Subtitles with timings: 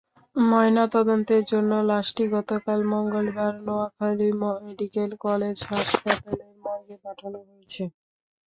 [0.35, 4.29] ময়নাতদন্তের জন্য লাশটি গতকাল মঙ্গলবার নোয়াখালী
[4.41, 7.83] মেডিকেল কলেজ হাসপাতালের মর্গে পাঠানো হয়েছে।